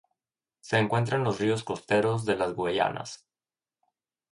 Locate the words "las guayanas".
2.35-3.27